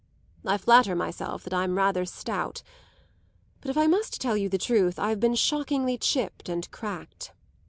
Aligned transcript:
I 0.43 0.57
flatter 0.57 0.95
myself 0.95 1.43
that 1.43 1.53
I'm 1.53 1.77
rather 1.77 2.05
stout, 2.05 2.63
but 3.59 3.69
if 3.69 3.77
I 3.77 3.85
must 3.85 4.19
tell 4.19 4.35
you 4.35 4.49
the 4.49 4.57
truth 4.57 4.97
I've 4.97 5.19
been 5.19 5.35
shockingly 5.35 5.99
chipped 5.99 6.49
and 6.49 6.67
cracked. 6.71 7.33